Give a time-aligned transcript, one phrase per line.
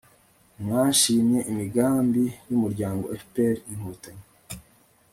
[0.63, 4.25] mwashimye imigambi by'umuryango fpr-inkotanyi